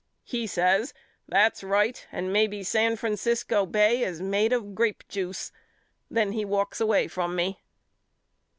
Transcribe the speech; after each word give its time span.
He 0.23 0.47
says 0.47 0.95
That's 1.27 1.63
right 1.63 2.07
and 2.11 2.33
maybe 2.33 2.63
San 2.63 2.95
Francisco 2.95 3.67
Bay 3.67 4.01
is 4.01 4.19
made 4.19 4.51
of 4.51 4.73
grapejuice. 4.73 5.51
Then 6.09 6.31
he 6.31 6.43
walks 6.43 6.81
away 6.81 7.07
from 7.07 7.35
me. 7.35 7.59